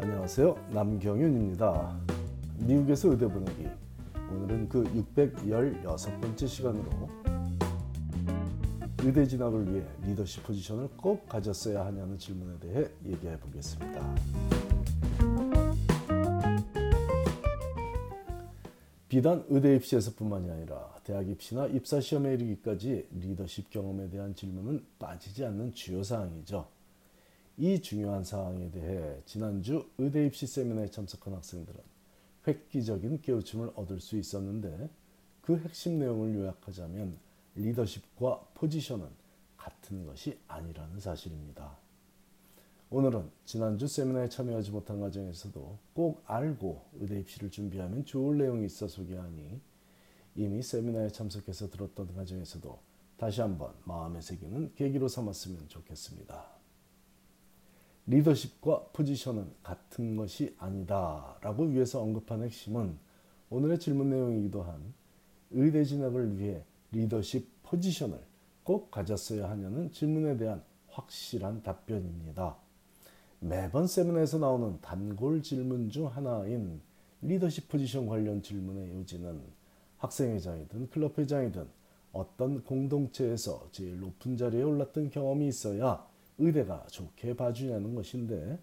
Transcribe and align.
안녕하세요. 0.00 0.56
남경윤입니다. 0.70 1.98
미국에서 2.60 3.10
의대 3.10 3.26
보내기. 3.26 3.66
오늘은 4.30 4.68
그 4.68 4.84
616번째 4.84 6.46
시간으로 6.46 7.08
의대 9.02 9.26
진학을 9.26 9.72
위해 9.72 9.84
리더십 10.04 10.44
포지션을 10.44 10.88
꼭 10.96 11.28
가졌어야 11.28 11.84
하냐는 11.86 12.16
질문에 12.16 12.60
대해 12.60 12.88
얘기해 13.04 13.40
보겠습니다. 13.40 14.14
비단 19.08 19.44
의대 19.48 19.74
입시에서뿐만이 19.74 20.48
아니라 20.48 20.94
대학 21.02 21.28
입시나 21.28 21.66
입사 21.66 22.00
시험에 22.00 22.34
이르기까지 22.34 23.08
리더십 23.10 23.68
경험에 23.70 24.08
대한 24.08 24.32
질문은 24.32 24.84
빠지지 25.00 25.44
않는 25.44 25.72
주요 25.72 26.04
사항이죠. 26.04 26.77
이 27.60 27.82
중요한 27.82 28.22
사항에 28.22 28.70
대해 28.70 29.20
지난주 29.26 29.84
의대 29.98 30.24
입시 30.24 30.46
세미나에 30.46 30.92
참석한 30.92 31.34
학생들은 31.34 31.80
획기적인 32.46 33.20
깨우침을 33.20 33.72
얻을 33.74 33.98
수 33.98 34.16
있었는데 34.16 34.88
그 35.42 35.58
핵심 35.58 35.98
내용을 35.98 36.36
요약하자면 36.36 37.18
리더십과 37.56 38.50
포지션은 38.54 39.08
같은 39.56 40.06
것이 40.06 40.38
아니라는 40.46 41.00
사실입니다. 41.00 41.76
오늘은 42.90 43.28
지난주 43.44 43.88
세미나에 43.88 44.28
참여하지 44.28 44.70
못한 44.70 45.00
과정에서도 45.00 45.78
꼭 45.94 46.22
알고 46.26 46.80
의대 47.00 47.18
입시를 47.18 47.50
준비하면 47.50 48.04
좋을 48.04 48.38
내용이 48.38 48.66
있어 48.66 48.86
소개하니 48.86 49.60
이미 50.36 50.62
세미나에 50.62 51.08
참석해서 51.08 51.70
들었던 51.70 52.14
과정에서도 52.14 52.78
다시 53.16 53.40
한번 53.40 53.74
마음에 53.84 54.20
새기는 54.20 54.74
계기로 54.76 55.08
삼았으면 55.08 55.66
좋겠습니다. 55.66 56.58
리더십과 58.08 58.86
포지션은 58.94 59.46
같은 59.62 60.16
것이 60.16 60.54
아니다 60.58 61.36
라고 61.42 61.64
위에서 61.64 62.00
언급한 62.00 62.42
핵심은 62.42 62.96
오늘의 63.50 63.78
질문 63.78 64.08
내용이기도 64.08 64.62
한 64.62 64.94
의대 65.50 65.84
진학을 65.84 66.38
위해 66.38 66.64
리더십 66.90 67.62
포지션을 67.64 68.18
꼭 68.64 68.90
가졌어야 68.90 69.50
하냐는 69.50 69.92
질문에 69.92 70.38
대한 70.38 70.62
확실한 70.88 71.62
답변입니다. 71.62 72.56
매번 73.40 73.86
세미나에서 73.86 74.38
나오는 74.38 74.80
단골 74.80 75.42
질문 75.42 75.90
중 75.90 76.06
하나인 76.06 76.80
리더십 77.20 77.68
포지션 77.68 78.06
관련 78.06 78.42
질문의 78.42 78.90
요지는 78.90 79.38
학생회장이든 79.98 80.88
클럽회장이든 80.90 81.66
어떤 82.12 82.64
공동체에서 82.64 83.68
제일 83.70 84.00
높은 84.00 84.38
자리에 84.38 84.62
올랐던 84.62 85.10
경험이 85.10 85.48
있어야 85.48 86.06
의대가 86.38 86.86
좋게 86.88 87.36
봐주냐는 87.36 87.94
것인데 87.94 88.58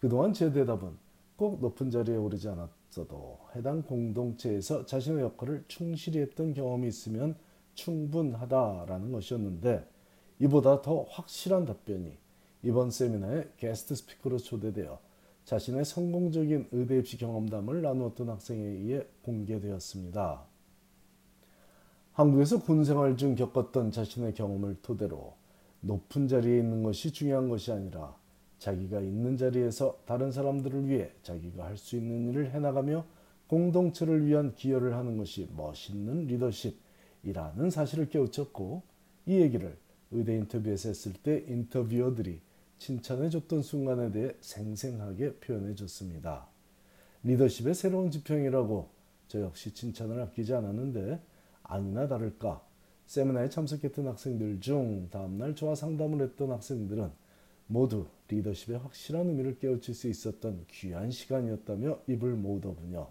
그동안 0.00 0.32
제 0.32 0.52
대답은 0.52 0.96
꼭 1.36 1.60
높은 1.60 1.90
자리에 1.90 2.16
오르지 2.16 2.48
않았어도 2.48 3.38
해당 3.54 3.82
공동체에서 3.82 4.86
자신의 4.86 5.22
역할을 5.22 5.64
충실히 5.68 6.20
했던 6.20 6.54
경험이 6.54 6.88
있으면 6.88 7.36
충분하다라는 7.74 9.12
것이었는데 9.12 9.88
이보다 10.40 10.82
더 10.82 11.02
확실한 11.04 11.64
답변이 11.64 12.16
이번 12.62 12.90
세미나에 12.90 13.50
게스트 13.56 13.94
스피커로 13.94 14.38
초대되어 14.38 14.98
자신의 15.44 15.84
성공적인 15.84 16.68
의대 16.72 16.98
입시 16.98 17.16
경험담을 17.16 17.82
나누었던 17.82 18.28
학생에 18.28 18.60
의해 18.60 19.06
공개되었습니다. 19.22 20.44
한국에서 22.12 22.60
군 22.60 22.84
생활 22.84 23.16
중 23.16 23.36
겪었던 23.36 23.92
자신의 23.92 24.34
경험을 24.34 24.76
토대로 24.82 25.37
높은 25.80 26.28
자리에 26.28 26.58
있는 26.58 26.82
것이 26.82 27.12
중요한 27.12 27.48
것이 27.48 27.72
아니라 27.72 28.16
자기가 28.58 29.00
있는 29.00 29.36
자리에서 29.36 30.00
다른 30.06 30.32
사람들을 30.32 30.88
위해 30.88 31.12
자기가 31.22 31.64
할 31.64 31.76
수 31.76 31.96
있는 31.96 32.28
일을 32.28 32.50
해나가며 32.50 33.04
공동체를 33.46 34.26
위한 34.26 34.54
기여를 34.54 34.94
하는 34.94 35.16
것이 35.16 35.48
멋있는 35.56 36.26
리더십이라는 36.26 37.70
사실을 37.70 38.08
깨우쳤고 38.08 38.82
이 39.26 39.36
얘기를 39.40 39.76
의대 40.10 40.34
인터뷰에서 40.36 40.88
했을 40.88 41.12
때 41.12 41.44
인터뷰어들이 41.46 42.40
칭찬해 42.78 43.30
줬던 43.30 43.62
순간에 43.62 44.10
대해 44.10 44.32
생생하게 44.40 45.34
표현해 45.36 45.74
줬습니다. 45.74 46.46
리더십의 47.22 47.74
새로운 47.74 48.10
지평이라고 48.10 48.88
저 49.28 49.40
역시 49.40 49.72
칭찬을 49.72 50.20
아끼지 50.22 50.54
않았는데 50.54 51.20
아니나 51.62 52.08
다를까 52.08 52.64
세미나에 53.08 53.48
참석했던 53.48 54.06
학생들 54.06 54.60
중 54.60 55.08
다음날 55.08 55.56
저와 55.56 55.74
상담을 55.74 56.20
했던 56.20 56.50
학생들은 56.50 57.10
모두 57.66 58.06
리더십의 58.28 58.80
확실한 58.80 59.28
의미를 59.28 59.58
깨우칠 59.58 59.94
수 59.94 60.08
있었던 60.08 60.66
귀한 60.70 61.10
시간이었다며 61.10 62.00
입을 62.06 62.34
모으더군요. 62.34 63.08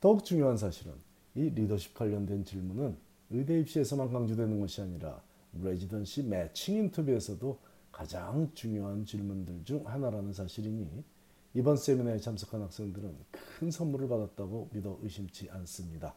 더욱 0.00 0.24
중요한 0.24 0.56
사실은 0.56 0.94
이 1.34 1.50
리더십 1.50 1.92
관련된 1.92 2.46
질문은 2.46 2.96
의대 3.28 3.60
입시에서만 3.60 4.10
강조되는 4.10 4.58
것이 4.58 4.80
아니라 4.80 5.22
레지던시 5.62 6.22
매칭 6.22 6.76
인터뷰에서도 6.76 7.58
가장 7.92 8.50
중요한 8.54 9.04
질문들 9.04 9.66
중 9.66 9.86
하나라는 9.86 10.32
사실이니 10.32 11.04
이번 11.52 11.76
세미나에 11.76 12.18
참석한 12.18 12.62
학생들은 12.62 13.14
큰 13.30 13.70
선물을 13.70 14.08
받았다고 14.08 14.70
믿어 14.72 14.98
의심치 15.02 15.50
않습니다. 15.50 16.14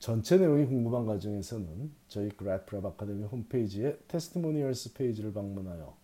전체 0.00 0.38
내용이 0.38 0.64
궁금한 0.64 1.04
가정에서는 1.04 1.92
저희 2.08 2.30
그래프랩 2.30 2.82
아카데미 2.86 3.24
홈페이지의 3.24 3.98
Testimonials 4.08 4.94
페이지를 4.94 5.34
방문하여 5.34 5.94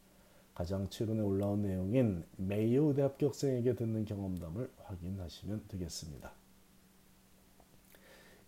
가장 0.54 0.86
최근에 0.90 1.22
올라온 1.22 1.62
내용인 1.62 2.22
메이오 2.36 2.88
의대 2.88 3.00
합격생에게 3.00 3.74
듣는 3.74 4.04
경험담을 4.04 4.70
확인하시면 4.84 5.64
되겠습니다. 5.68 6.30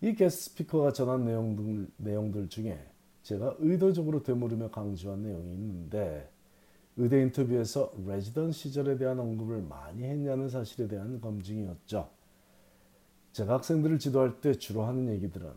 이 0.02 0.14
guest 0.14 0.50
speaker가 0.50 0.92
전한 0.92 1.24
내용들, 1.24 1.88
내용들 1.96 2.50
중에 2.50 2.78
제가 3.22 3.56
의도적으로 3.58 4.22
되물으며 4.22 4.70
강조한 4.70 5.22
내용이 5.22 5.50
있는데 5.54 6.30
의대 6.98 7.22
인터뷰에서 7.22 7.94
레지던 8.06 8.52
시절에 8.52 8.98
대한 8.98 9.18
언급을 9.18 9.62
많이 9.62 10.02
했냐는 10.02 10.50
사실에 10.50 10.88
대한 10.88 11.22
검증이었죠. 11.22 12.17
제가 13.38 13.54
학생들을 13.54 14.00
지도할 14.00 14.40
때 14.40 14.52
주로 14.52 14.82
하는 14.82 15.08
얘기들은 15.14 15.48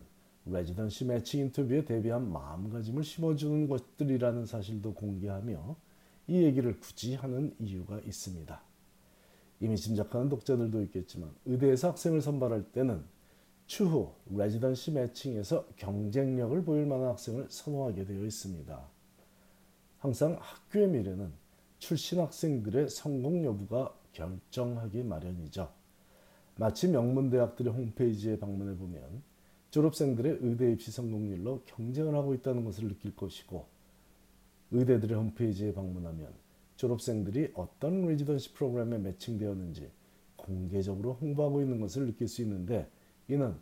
레지던시 0.45 1.03
매칭 1.05 1.39
인터뷰에 1.39 1.83
대비한 1.83 2.31
마음가짐을 2.31 3.03
심어주는 3.03 3.67
것들이라는 3.67 4.45
사실도 4.45 4.93
공개하며 4.93 5.75
이 6.27 6.43
얘기를 6.43 6.79
굳이 6.79 7.15
하는 7.15 7.55
이유가 7.57 7.99
있습니다. 8.01 8.61
이미 9.61 9.75
짐작하는 9.75 10.29
독자들도 10.29 10.83
있겠지만 10.83 11.33
의대에서 11.45 11.89
학생을 11.89 12.21
선발할 12.21 12.71
때는 12.71 13.03
추후 13.65 14.13
레지던시 14.29 14.91
매칭에서 14.91 15.65
경쟁력을 15.77 16.63
보일 16.63 16.85
만한 16.85 17.09
학생을 17.09 17.47
선호하게 17.49 18.05
되어 18.05 18.23
있습니다. 18.23 18.79
항상 19.97 20.37
학교의 20.39 20.87
미래는 20.87 21.31
출신 21.79 22.19
학생들의 22.19 22.89
성공 22.89 23.43
여부가 23.43 23.91
결정하기 24.13 25.01
마련이죠. 25.01 25.80
마치 26.61 26.87
명문 26.87 27.31
대학들의 27.31 27.73
홈페이지에 27.73 28.37
방문해 28.37 28.77
보면 28.77 29.01
졸업생들의 29.71 30.37
의대 30.41 30.71
입시 30.71 30.91
성공률로 30.91 31.63
경쟁을 31.65 32.13
하고 32.13 32.35
있다는 32.35 32.63
것을 32.65 32.87
느낄 32.87 33.15
것이고 33.15 33.65
의대들의 34.69 35.17
홈페이지에 35.17 35.73
방문하면 35.73 36.31
졸업생들이 36.75 37.53
어떤 37.55 38.05
레지던시 38.05 38.53
프로그램에 38.53 38.99
매칭되었는지 38.99 39.89
공개적으로 40.35 41.13
홍보하고 41.13 41.63
있는 41.63 41.81
것을 41.81 42.05
느낄 42.05 42.27
수 42.27 42.43
있는데 42.43 42.87
이는 43.27 43.55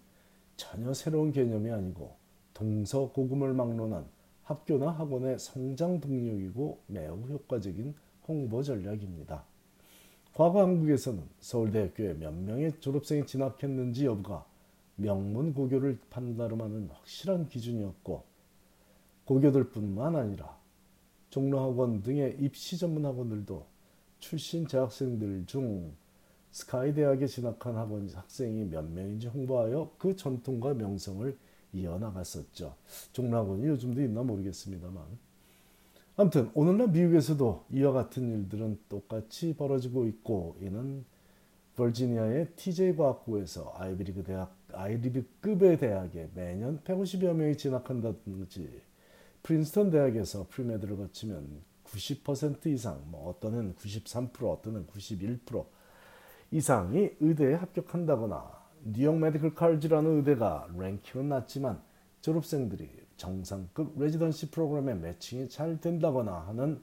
전혀 0.58 0.94
새로운 0.94 1.32
개념이 1.32 1.72
아니고 1.72 2.18
동서 2.54 3.14
고금을 3.14 3.54
막론한 3.54 4.08
학교나 4.44 4.92
학원의 4.92 5.40
성장 5.40 6.02
동력이고 6.02 6.82
매우 6.88 7.16
효과적인 7.16 7.96
홍보 8.28 8.62
전략입니다. 8.62 9.46
과거 10.40 10.62
한국에서는 10.62 11.22
서울대학교에 11.42 12.14
몇 12.14 12.34
명의 12.34 12.72
졸업생이 12.80 13.26
진학했는지 13.26 14.06
여부가 14.06 14.46
명문 14.96 15.54
고교를 15.54 16.00
판가름하는 16.10 16.88
확실한 16.88 17.50
기준이었고 17.50 18.24
고교들뿐만 19.26 20.16
아니라 20.16 20.58
종로학원 21.30 22.04
등의 22.04 22.38
입시 22.40 22.78
전문 22.78 23.06
학원들도 23.06 23.66
출신 24.20 24.66
재학생들 24.66 25.46
중 25.46 25.94
스카이 26.52 26.94
대학에 26.94 27.28
진학한 27.28 27.76
학원 27.76 28.08
학생이 28.08 28.64
몇 28.64 28.90
명인지 28.90 29.28
홍보하여 29.28 29.92
그 29.98 30.16
전통과 30.16 30.74
명성을 30.74 31.38
이어나갔었죠. 31.74 32.76
종로학원이 33.12 33.68
요즘도 33.68 34.02
있나 34.04 34.24
모르겠습니다만 34.24 35.04
아무튼 36.20 36.52
오늘날 36.54 36.90
미국에서도 36.90 37.68
이와 37.72 37.94
같은 37.94 38.30
일들은 38.30 38.78
똑같이 38.90 39.56
벌어지고 39.56 40.06
있고 40.08 40.58
이는 40.60 41.06
버지니아의 41.78 42.56
TJ 42.58 42.98
과학고에서 42.98 43.74
아이비리그 43.78 44.24
대학 44.26 44.54
아이비리급의 44.74 45.78
대학에 45.78 46.28
매년 46.36 46.82
150여 46.84 47.32
명이 47.32 47.56
진학한다든지 47.56 48.82
프린스턴 49.44 49.92
대학에서 49.92 50.48
프리메드를 50.50 50.98
거치면 50.98 51.62
90% 51.86 52.66
이상, 52.66 53.02
뭐 53.06 53.30
어떤 53.30 53.54
애는 53.54 53.76
93%, 53.76 54.44
어떤 54.52 54.74
애는 54.74 54.88
91% 54.88 55.66
이상이 56.52 57.12
의대에 57.22 57.54
합격한다거나 57.54 58.44
뉴욕 58.84 59.18
메디컬 59.18 59.56
칼리지라는 59.56 60.18
의대가 60.18 60.68
랭킹은 60.78 61.30
낮지만 61.30 61.82
졸업생들이 62.20 63.08
정상급 63.20 64.00
레지던시 64.00 64.50
프로그램에 64.50 64.96
매칭이 64.96 65.50
잘 65.50 65.80
된다거나 65.80 66.48
하는 66.48 66.82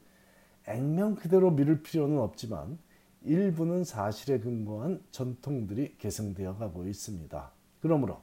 액면 0.68 1.16
그대로 1.16 1.50
믿을 1.50 1.82
필요는 1.82 2.18
없지만 2.18 2.78
일부는 3.22 3.84
사실에 3.84 4.38
근거한 4.38 5.02
전통들이 5.10 5.96
계승되어 5.98 6.58
가고 6.58 6.86
있습니다. 6.86 7.50
그러므로 7.80 8.20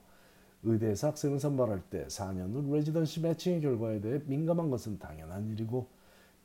의대에서 0.62 1.07
학생을 1.07 1.39
선발할 1.39 1.81
때 1.89 2.06
4년 2.06 2.54
후 2.54 2.74
레지던시 2.74 3.19
매칭의 3.21 3.62
결과에 3.62 4.00
대해 4.00 4.21
민감한 4.25 4.69
것은 4.69 5.00
당연한 5.00 5.50
일이고 5.50 5.88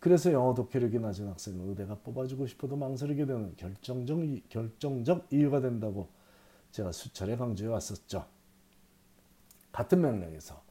그래서 0.00 0.32
영어 0.32 0.54
독해력이 0.54 0.98
낮은 0.98 1.28
학생을 1.28 1.68
의대가 1.68 1.96
뽑아주고 1.96 2.46
싶어도 2.46 2.76
망설이게 2.76 3.26
되는 3.26 3.54
결정적, 3.56 4.18
결정적 4.48 5.26
이유가 5.30 5.60
된다고 5.60 6.08
제가 6.70 6.92
수차례 6.92 7.36
강조해 7.36 7.70
왔었죠. 7.70 8.24
같은 9.70 10.00
맥락에서 10.00 10.67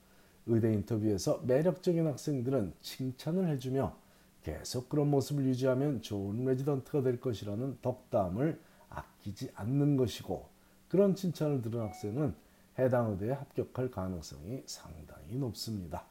의대 0.47 0.73
인터뷰에서 0.73 1.41
매력적인 1.45 2.07
학생들은 2.07 2.73
칭찬을 2.81 3.47
해주며 3.49 3.95
계속 4.44 4.88
그런 4.89 5.09
모습을 5.09 5.45
유지하면 5.45 6.01
좋은 6.01 6.45
레지던트가 6.45 7.01
될 7.01 7.19
것이라는 7.19 7.79
덕담을 7.81 8.59
아끼지 8.89 9.51
않는 9.55 9.97
것이고 9.97 10.47
그런 10.88 11.15
칭찬을 11.15 11.61
들은 11.61 11.81
학생은 11.81 12.33
해당 12.79 13.11
의대에 13.11 13.31
합격할 13.31 13.91
가능성이 13.91 14.63
상당히 14.65 15.35
높습니다. 15.35 16.05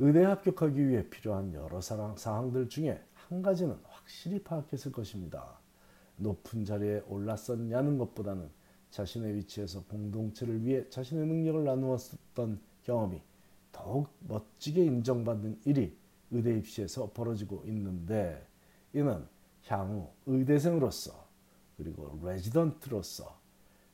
의대에 0.00 0.24
합격하기 0.24 0.88
위해 0.88 1.08
필요한 1.08 1.54
여러 1.54 1.80
사항들 1.80 2.68
중에 2.68 3.00
한 3.14 3.42
가지는 3.42 3.76
확실히 3.84 4.42
파악했을 4.42 4.90
것입니다. 4.90 5.58
높은 6.16 6.64
자리에 6.64 7.02
올랐었냐는 7.06 7.98
것보다는 7.98 8.50
자신의 8.90 9.36
위치에서 9.36 9.84
공동체를 9.84 10.64
위해 10.64 10.88
자신의 10.88 11.26
능력을 11.26 11.64
나누었던 11.64 12.60
경험이 12.84 13.20
더욱 13.72 14.08
멋지게 14.20 14.84
인정받는 14.84 15.60
일이 15.64 15.96
의대 16.30 16.56
입시에서 16.56 17.10
벌어지고 17.12 17.64
있는데 17.66 18.46
이는 18.92 19.26
향후 19.66 20.08
의대생으로서 20.26 21.24
그리고 21.76 22.18
레지던트로서 22.22 23.38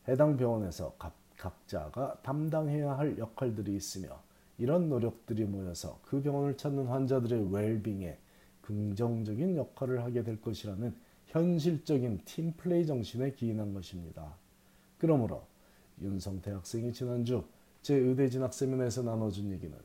해당 0.09 0.37
병원에서 0.37 0.95
각, 0.99 1.15
각자가 1.37 2.21
담당해야 2.23 2.99
할 2.99 3.17
역할들이 3.19 3.75
있으며 3.75 4.21
이런 4.59 4.89
노력들이 4.91 5.45
모여서 5.45 5.99
그 6.05 6.21
병원을 6.21 6.57
찾는 6.57 6.87
환자들의 6.87 7.51
웰빙에 7.51 8.19
긍정적인 8.61 9.57
역할을 9.57 10.05
하게 10.05 10.23
될 10.23 10.41
것이라는 10.41 10.95
현실적인 11.27 12.21
팀플레이 12.25 12.87
정신에 12.87 13.33
기인한 13.33 13.73
것입니다. 13.73 14.35
그러므로 14.99 15.47
윤성태 16.03 16.51
학생이 16.51 16.93
지난주 16.93 17.45
제 17.83 17.95
의대 17.95 18.29
진학 18.29 18.53
세미나에서 18.53 19.03
나눠준 19.03 19.51
얘기는 19.53 19.77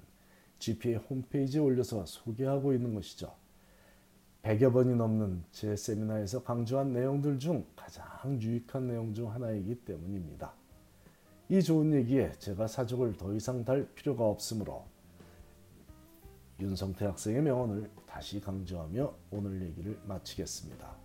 GPA 0.59 0.95
홈페이지에 0.95 1.61
올려서 1.61 2.05
소개하고 2.05 2.73
있는 2.73 2.93
것이죠. 2.93 3.33
100여 4.43 4.71
번이 4.73 4.95
넘는 4.95 5.43
제 5.51 5.75
세미나에서 5.75 6.43
강조한 6.43 6.93
내용들 6.93 7.39
중 7.39 7.65
가장 7.75 8.05
유익한 8.41 8.87
내용 8.87 9.13
중 9.13 9.31
하나이기 9.31 9.75
때문입니다. 9.85 10.53
이 11.49 11.61
좋은 11.61 11.93
얘기에 11.93 12.33
제가 12.33 12.67
사족을 12.67 13.13
더 13.13 13.33
이상 13.33 13.63
달 13.63 13.87
필요가 13.95 14.25
없으므로 14.25 14.85
윤성태 16.59 17.05
학생의 17.05 17.41
명언을 17.41 17.89
다시 18.07 18.39
강조하며 18.39 19.13
오늘 19.31 19.61
얘기를 19.61 19.99
마치겠습니다. 20.05 20.95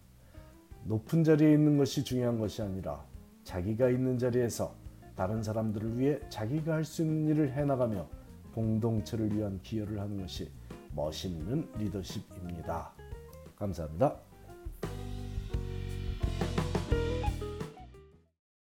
높은 0.84 1.24
자리에 1.24 1.52
있는 1.52 1.76
것이 1.76 2.04
중요한 2.04 2.38
것이 2.38 2.62
아니라 2.62 3.04
자기가 3.44 3.90
있는 3.90 4.18
자리에서 4.18 4.79
다른 5.20 5.42
사람들을 5.42 5.98
위해 5.98 6.18
자기가 6.30 6.72
할 6.72 6.82
수 6.82 7.02
있는 7.02 7.28
일을 7.28 7.52
해나가며 7.52 8.08
공동체를 8.54 9.36
위한 9.36 9.60
기여를 9.62 10.00
하는 10.00 10.18
것이 10.18 10.50
멋있는 10.96 11.68
리더십입니다. 11.76 12.90
감사합니다. 13.54 14.29